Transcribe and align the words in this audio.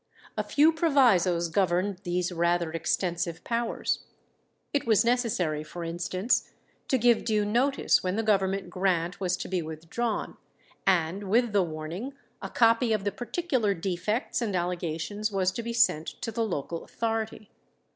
A 0.35 0.43
few 0.43 0.73
provisos 0.73 1.47
governed 1.47 1.99
these 1.99 2.31
rather 2.31 2.71
extensive 2.71 3.43
powers. 3.43 3.99
It 4.73 4.87
was 4.87 5.05
necessary, 5.05 5.63
for 5.63 5.83
instance, 5.83 6.49
to 6.87 6.97
give 6.97 7.23
due 7.23 7.45
notice 7.45 8.01
when 8.01 8.15
the 8.15 8.23
government 8.23 8.71
grant 8.71 9.19
was 9.19 9.37
to 9.37 9.47
be 9.47 9.61
withdrawn, 9.61 10.37
and 10.87 11.29
with 11.29 11.51
the 11.53 11.61
warning 11.61 12.13
a 12.41 12.49
copy 12.49 12.93
of 12.93 13.03
the 13.03 13.11
particular 13.11 13.75
defects 13.75 14.41
and 14.41 14.55
allegations 14.55 15.31
was 15.31 15.51
to 15.51 15.61
be 15.61 15.71
sent 15.71 16.07
to 16.23 16.31
the 16.31 16.43
local 16.43 16.83
authority. 16.83 17.51